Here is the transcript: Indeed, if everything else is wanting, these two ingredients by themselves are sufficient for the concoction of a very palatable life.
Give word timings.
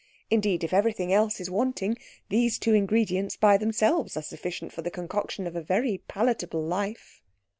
Indeed, 0.31 0.63
if 0.63 0.73
everything 0.73 1.13
else 1.13 1.39
is 1.39 1.51
wanting, 1.51 1.95
these 2.29 2.57
two 2.57 2.73
ingredients 2.73 3.37
by 3.37 3.57
themselves 3.57 4.17
are 4.17 4.23
sufficient 4.23 4.73
for 4.73 4.81
the 4.81 4.89
concoction 4.89 5.45
of 5.45 5.55
a 5.55 5.61
very 5.61 5.99
palatable 6.07 6.63
life. 6.63 7.21